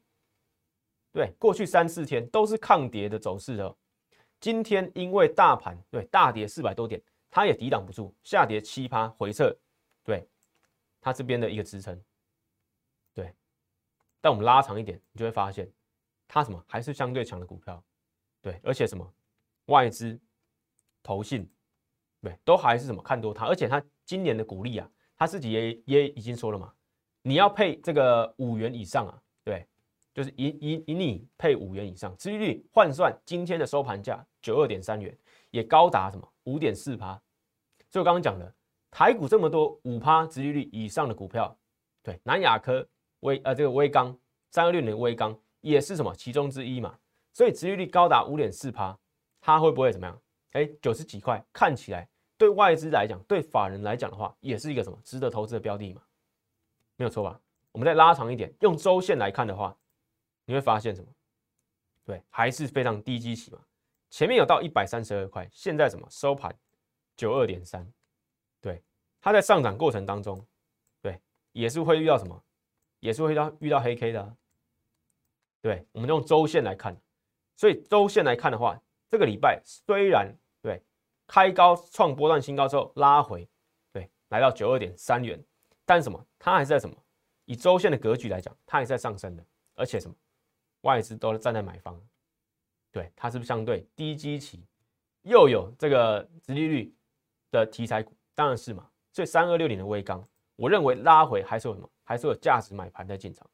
[1.13, 3.77] 对，过去三四天都是抗跌的走势的，
[4.41, 9.57] 今天因为大盘对大跌四百多点，它也抵挡不住，下跌七趴回撤，
[10.05, 10.29] 对，
[11.01, 12.01] 它这边的一个支撑，
[13.15, 13.35] 对，
[14.21, 15.71] 但我们拉长一点，你就会发现
[16.27, 17.83] 它什么还是相对强的股票，
[18.41, 19.13] 对，而且什么
[19.67, 20.19] 外资。
[21.03, 21.51] 投信，
[22.21, 26.75] 对，都还是什么看多它，而且它今年的股利啊，它自己也也已经说了嘛，
[27.23, 29.23] 你要配这个五元以上啊，
[30.13, 35.17] 就是以以以你配五元以上，殖利率换算今天的收盘价九二点三元，
[35.51, 37.15] 也高达什么五点四趴，
[37.89, 38.53] 所以我刚刚讲的
[38.91, 41.57] 台股这么多五趴殖利率以上的股票，
[42.03, 42.87] 对，南亚科
[43.21, 44.17] 微呃这个微钢
[44.51, 46.99] 三二六年微钢也是什么其中之一嘛，
[47.33, 48.99] 所以殖利率高达五点四趴，
[49.41, 50.21] 它会不会怎么样？
[50.53, 56.03] 哎，九十几块看起来对外资来讲，对法人来讲的话，也是一个什么值得投资的标的嘛？
[56.97, 57.41] 没有错吧？
[57.71, 59.77] 我们再拉长一点，用周线来看的话，
[60.51, 61.07] 你会发现什么？
[62.05, 63.61] 对，还是非常低基期嘛。
[64.11, 66.53] 前面有到一百三十二块，现在什么收盘
[67.17, 67.89] 九二点三，
[68.61, 68.83] 对，
[69.21, 70.45] 它在上涨过程当中，
[71.01, 71.21] 对，
[71.53, 72.43] 也是会遇到什么？
[72.99, 74.37] 也是会遇到遇到黑 K 的。
[75.63, 77.01] 对，我们用周线来看，
[77.55, 78.77] 所以周线来看的话。
[79.09, 80.33] 这个礼拜虽然
[80.63, 80.83] 对
[81.27, 83.49] 开高创波段新高之后拉回，
[83.93, 85.41] 对来到九二点三元，
[85.85, 86.27] 但什么？
[86.41, 86.97] 它还是在什么？
[87.45, 90.17] 以周线的格局来讲，它还是在上升的，而且什么？
[90.83, 92.01] 外资都是站在买方，
[92.91, 94.65] 对它是不是相对低基期，
[95.23, 96.95] 又有这个直利率
[97.51, 98.17] 的题材股？
[98.35, 98.89] 当然是嘛。
[99.13, 101.91] 所以三二六零的微钢，我认为拉回还是有什么？
[102.05, 103.49] 还是有价值买盘在进场，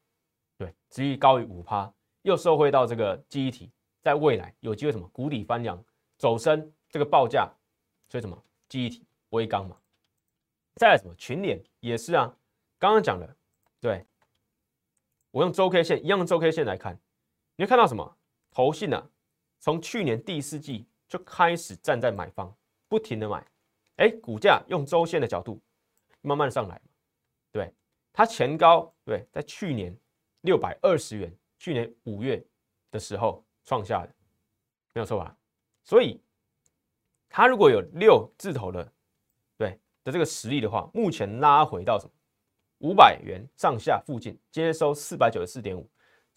[0.57, 3.71] 对，直率高于五趴，又受惠到这个记忆体。
[4.03, 5.83] 在未来有机会什么谷底翻扬
[6.17, 7.51] 走升这个报价，
[8.07, 9.77] 所以什么记忆体微钢嘛，
[10.75, 12.33] 再来什么群联也是啊，
[12.79, 13.35] 刚刚讲了，
[13.81, 14.05] 对
[15.31, 16.97] 我用周 K 线一样的周 K 线来看，
[17.57, 18.17] 你会看到什么
[18.49, 19.05] 投信啊，
[19.59, 22.55] 从去年第四季就开始站在买方，
[22.87, 23.45] 不停的买，
[23.97, 25.61] 哎，股价用周线的角度
[26.21, 26.81] 慢慢上来
[27.51, 27.73] 对，
[28.13, 29.93] 它前高对在去年
[30.41, 32.41] 六百二十元，去年五月
[32.89, 33.43] 的时候。
[33.67, 34.15] 创下的
[34.93, 35.35] 没有错吧？
[35.83, 36.23] 所以
[37.27, 38.93] 它如果有六字头的
[39.57, 42.11] 对的这个实力的话，目前拉回到什么
[42.77, 45.85] 五百元上下附近，接收四百九十四点五。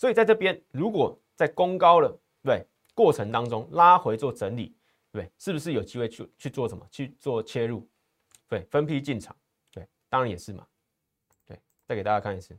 [0.00, 4.74] 所以在这边如果在攻高了对过程当中拉回做整理，
[5.12, 7.86] 对，是不是有机会去去做什么去做切入？
[8.48, 9.36] 对，分批进场，
[9.70, 10.66] 对，当然也是嘛。
[11.46, 12.58] 对，再给大家看一次，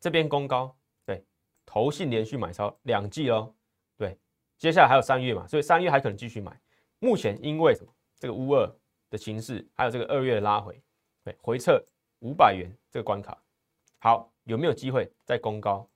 [0.00, 0.76] 这边攻高。
[1.06, 1.24] 对
[1.64, 3.54] 投信连续买超两季哦，
[3.96, 4.18] 对，
[4.58, 6.60] 接下来还有三月嘛，所以三月还可能继续买。
[6.98, 7.92] 目前因为什么？
[8.18, 8.68] 这个乌二
[9.08, 10.82] 的形势，还有这个二月的拉回，
[11.22, 11.80] 对，回撤
[12.18, 13.40] 五百元这个关卡，
[14.00, 15.88] 好，有没有机会再攻高，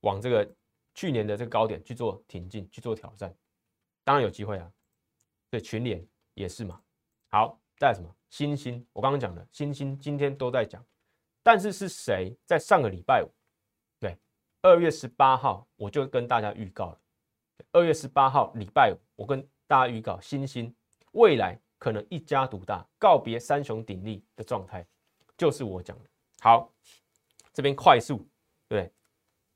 [0.00, 0.54] 往这个
[0.94, 3.34] 去年的这个高点去做挺进，去做挑战？
[4.04, 4.72] 当然有机会啊。
[5.50, 6.80] 对，群联也是嘛。
[7.28, 8.14] 好，再什么？
[8.28, 10.84] 星星，我刚刚讲的星星今天都在讲，
[11.42, 13.28] 但是是谁在上个礼拜五？
[13.98, 14.16] 对
[14.62, 17.00] 二月十八号，我就跟大家预告了。
[17.72, 20.72] 二月十八号礼拜五，我跟大家预告，星星
[21.12, 24.86] 未来可能一家独大，告别三雄鼎立的状态，
[25.36, 26.10] 就是我讲的。
[26.40, 26.72] 好，
[27.52, 28.24] 这边快速
[28.68, 28.92] 对，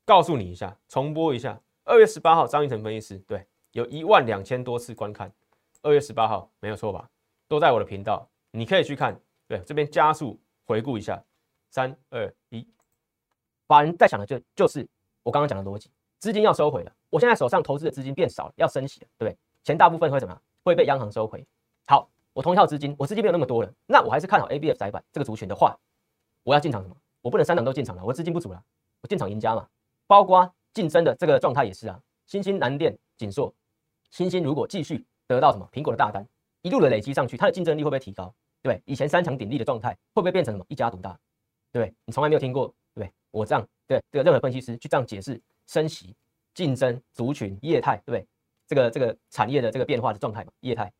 [0.05, 1.59] 告诉你一下，重播一下。
[1.83, 5.31] 二月十八号，张一成分析师对，有一万两千多次观看。
[5.81, 7.09] 二月十八号没有错吧？
[7.47, 9.19] 都在我的频道，你可以去看。
[9.47, 11.23] 对，这边加速回顾一下，
[11.69, 12.67] 三二一，
[13.67, 14.87] 法人在想的就就是
[15.23, 15.89] 我刚刚讲的逻辑，
[16.19, 16.91] 资金要收回了。
[17.09, 19.37] 我现在手上投资的资金变少了，要升息了，对不对？
[19.63, 20.41] 钱大部分会怎么样？
[20.63, 21.43] 会被央行收回。
[21.87, 25.75] 好，我同一套资金，我资金没有那么多了，那我还是看好 A B F 窄板这个族群的话，
[26.43, 26.95] 我要进场什么？
[27.21, 28.63] 我不能三档都进场了，我资金不足了，
[29.01, 29.67] 我进场赢家嘛。
[30.07, 33.53] 包括竞争的这个状态也是啊，新兴南电、锦硕，
[34.11, 36.25] 新兴如果继续得到什么苹果的大单，
[36.61, 38.33] 一路的累积上去，它的竞争力会不会提高？
[38.61, 41.17] 对，以前三强鼎立的状态会不会变成什么一家独大？
[41.71, 41.93] 对？
[42.05, 43.11] 你从来没有听过，对？
[43.31, 46.15] 我这样对这个任何分析师去这样解释升息、
[46.53, 48.27] 竞争、族群、业态，对不对？
[48.67, 50.91] 这个这个产业的这个变化的状态嘛，业态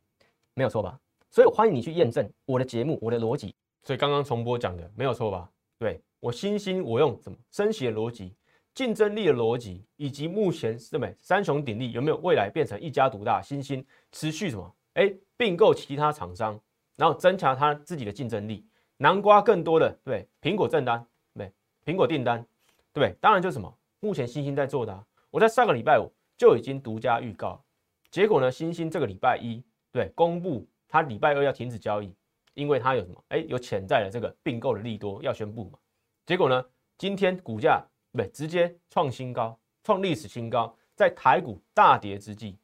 [0.53, 0.99] 没有错吧？
[1.31, 3.55] 所以我欢迎你去验证我的节目，我的逻辑。
[3.81, 5.49] 所以刚刚重播讲的没有错吧？
[5.79, 8.35] 对我新兴，我用什么升息的逻辑、
[8.75, 11.15] 竞争力的逻辑，以及目前对不对？
[11.17, 13.41] 三雄鼎立有没有未来变成一家独大？
[13.41, 14.75] 新兴持续什么？
[14.93, 16.59] 哎，并购其他厂商。
[16.97, 21.51] 然后增强它自己的竞争力，南瓜更多的对苹果订单，对
[21.83, 22.47] 苹果订单，
[22.93, 27.61] 对当然就是什么，目前星星在做的，我在上个礼拜五就已经独家预告，
[28.09, 29.61] 结果呢，星星这个礼拜一
[29.91, 32.15] 对公布它礼拜二要停止交易，
[32.53, 33.21] 因为它有什么？
[33.27, 35.77] 哎，有潜在的这个并购的利多要宣布嘛。
[36.25, 36.65] 结果呢，
[36.97, 37.85] 今天股价
[38.15, 42.58] 对直接创新高，创历史新高，在台股大跌之际，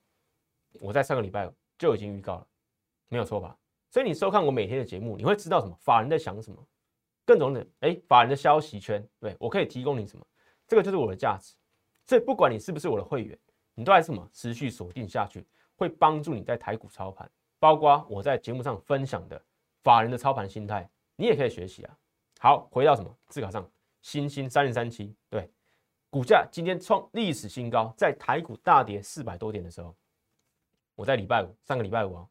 [0.80, 2.48] 我在上个礼拜就已经预告了，
[3.08, 3.58] 没有错吧？
[3.90, 5.76] 所以你收看我每天的节目，你会知道什么？
[5.80, 6.58] 法人在想什么？
[7.26, 10.26] 各种的哎，法人的消息圈，对我可以提供你什么？
[10.68, 11.56] 这个就是我的价值。
[12.06, 13.38] 所以不管你是不是我的会员，
[13.76, 17.30] 你都还是什么持续锁定下去，会帮助你在台股操盘。
[17.60, 19.40] 包括我在节目上分享的
[19.84, 21.98] 法人的操盘心态，你也可以学习啊。
[22.40, 23.70] 好，回到什么字卡上，
[24.02, 25.50] 新兴三零三七，对，
[26.10, 29.96] 股价今天创历史新高，在台股大跌四百多点的时候，
[30.96, 32.28] 我在礼拜五，上个礼拜五啊。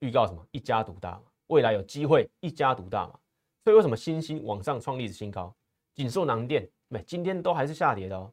[0.00, 0.46] 预告什么？
[0.50, 3.18] 一家独大嘛，未来有机会一家独大嘛。
[3.64, 5.56] 所以为什么新兴往上创历史新高？
[5.94, 8.30] 锦硕囊电没，今天都还是下跌的哦。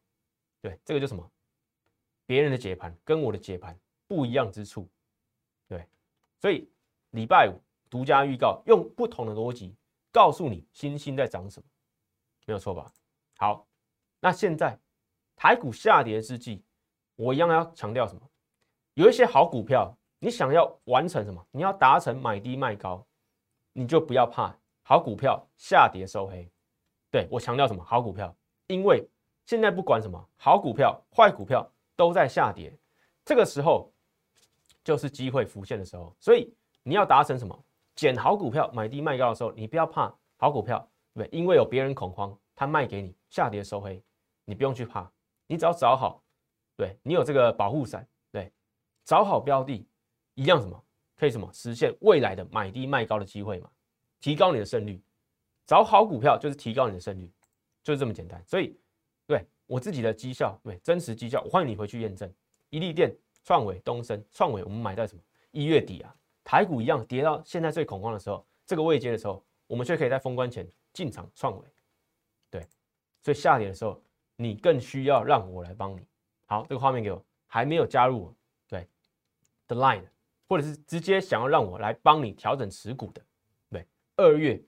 [0.62, 1.32] 对，这个就什么？
[2.26, 4.90] 别人的解盘跟我的解盘不一样之处。
[5.70, 5.88] 对，
[6.38, 6.70] 所以
[7.12, 7.58] 礼拜五
[7.90, 9.74] 独家预告，用不同的逻辑
[10.12, 11.66] 告诉你新兴在涨什么，
[12.46, 12.92] 没有错吧？
[13.38, 13.68] 好，
[14.20, 14.80] 那现在
[15.36, 16.64] 台股下跌之际，
[17.16, 18.22] 我一样要强调什么？
[18.94, 19.96] 有一些好股票。
[20.20, 21.46] 你想要完成什么？
[21.52, 23.06] 你要达成买低卖高，
[23.74, 26.50] 你就不要怕好股票下跌收黑。
[27.12, 27.84] 对我强调什么？
[27.84, 28.34] 好股票，
[28.68, 29.06] 因为
[29.46, 32.74] 现在不管什么好股票、坏股票都在下跌，
[33.26, 33.92] 这个时候
[34.82, 36.16] 就是机会浮现的时候。
[36.22, 37.66] 所以你要达成什么？
[37.94, 44.04] 捡好股票买低卖高的时候，你不要怕好股票，对因为有别人恐慌，他卖给你下跌收黑，
[44.46, 45.12] 你不用去怕，
[45.48, 46.24] 你只要找好，
[46.76, 48.52] 对你有这个保护伞，对，
[49.04, 49.86] 找好标的。
[50.36, 50.84] 一样什么
[51.16, 53.70] 可以什么实现未来的买低卖高的机会嘛？
[54.20, 55.00] 提高你的胜率，
[55.68, 57.32] 找好股票就是提高你的胜率，
[57.84, 58.44] 就是这么简单。
[58.48, 58.76] 所以，
[59.28, 62.34] 对我自己的绩效，对真实绩效，我欢迎你回去验证。
[62.72, 65.22] 一利电、创伟、东升、创伟，我们买在什么
[65.52, 66.16] 一月底啊？
[66.44, 71.68] 台股一样跌到现在最恐慌的时候，这个位阶的时候，我们却可以在封关前进场创伟。
[72.50, 72.66] 对，
[73.22, 74.02] 所以下跌的时候，
[74.38, 76.06] 你更需要让我来帮你。
[76.46, 78.36] 好，这个画面给我，还没有加入我，
[78.70, 78.88] 对
[79.68, 80.06] ，The Line。
[80.46, 83.22] 或者是直接想要让我来帮你调整持股的，
[83.72, 84.62] 对，二月、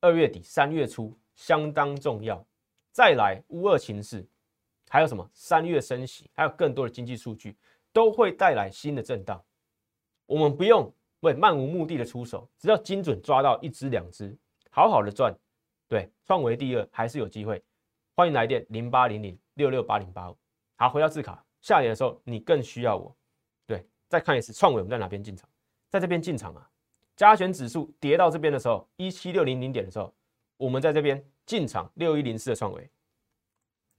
[0.00, 2.46] 二月底、三月初相当重要。
[2.92, 4.24] 再来乌二情势，
[4.88, 7.56] 还有什么三月升息，还有更多的经济数据
[7.92, 9.42] 都会带来新的震荡。
[10.26, 14.36] 我们不用为漫无目的的出手，只要精准抓到一只两只，
[14.70, 15.36] 好好的赚。
[15.88, 17.62] 对，创维第二还是有机会。
[18.14, 20.36] 欢迎来电零八零零六六八零八五。
[20.76, 23.14] 好，回到字卡，下年的时候你更需要我。
[23.66, 25.48] 对再看一次创维，我们在哪边进场？
[25.90, 26.70] 在这边进场啊！
[27.16, 30.12] 加权指数跌到这边的时候，一七六零零点的时候，
[30.56, 32.90] 我们在这边进场六一零四的创维。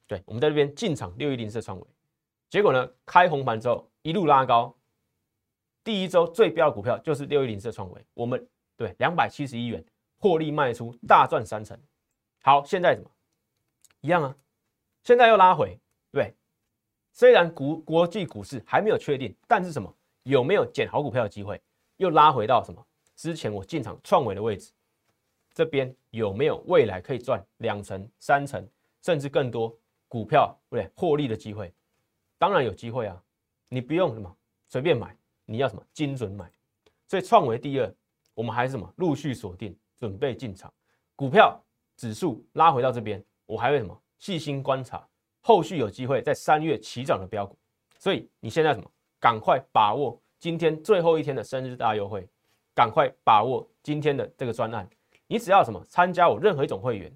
[0.07, 1.87] 对，我们在这边进场六一零四的创维。
[2.49, 4.75] 结果呢，开红盘之后一路拉高，
[5.83, 8.05] 第一周最标的股票就是六一零四的创维。
[8.13, 8.45] 我们
[8.75, 9.83] 对两百七十一元
[10.25, 11.79] 获利卖出，大赚三成。
[12.41, 13.11] 好，现在怎么
[14.01, 14.35] 一样啊？
[15.03, 15.79] 现在又拉回，
[16.11, 16.33] 对，
[17.11, 19.95] 虽然股国际股市还没有确定，但是什么？
[20.23, 21.61] 有没有捡好股票的机会？
[21.97, 22.83] 又拉回到什么
[23.15, 24.71] 之前我进场创维的位置？
[25.53, 28.67] 这边有没有未来可以赚两成、三成，
[29.03, 31.71] 甚至更多股票对获利的机会？
[32.39, 33.23] 当然有机会啊！
[33.69, 34.35] 你不用什么
[34.69, 35.15] 随便买，
[35.45, 36.51] 你要什么精准买。
[37.07, 37.95] 所以创维第二
[38.33, 40.71] 我们还是什么陆续锁定，准备进场。
[41.15, 41.59] 股票
[41.97, 45.03] 指数拉回到这边，我还会什么细心观察，
[45.41, 47.57] 后续有机会在三月起涨的标股。
[47.97, 52.27] 所以你现在什么，赶快把握今天最后一天的生日大优惠，
[52.75, 54.87] 赶快把握今天的这个专案。
[55.25, 57.11] 你只要什么参加我任何一种会员，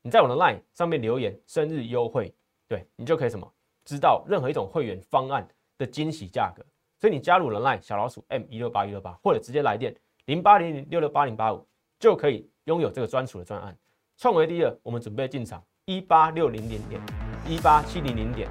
[0.00, 2.34] 你在我的 LINE 上面留言生日优惠，
[2.66, 3.52] 对你就可以什么
[3.84, 6.64] 知道任何一种会员方案的惊喜价格。
[6.98, 9.94] 所以你加入了 LINE 小老鼠 M 一六八一六八，或者直接来电
[10.26, 11.66] 零八零零六六八零八五，
[12.00, 13.76] 就可以拥有这个专属的专案。
[14.16, 16.98] 创维第二，我们准备进场一八六零零点
[17.46, 18.48] 一八七零零点，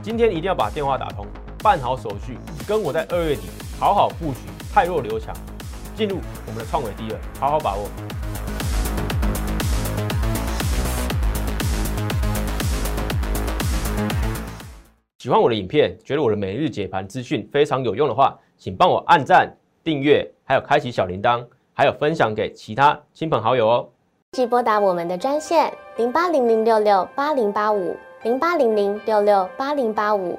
[0.00, 1.26] 今天一定要把电话打通，
[1.64, 4.38] 办好手续，跟我在二月底好好布局
[4.72, 5.34] 泰弱留强，
[5.96, 7.88] 进入我们的创维第二，好好把握。
[15.18, 21.44] 喜欢我的影片，觉得我的每日解盘资讯非常有用的话，请帮我按赞、订阅，还有开启小铃铛，
[21.82, 23.88] 还有分享给其他亲朋好友哦。
[24.30, 30.38] 即拨打我们的专线零八零零六六八零八五零八零零六六八零八五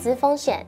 [0.01, 0.65] 资风险。